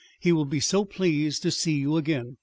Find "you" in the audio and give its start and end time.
1.77-1.95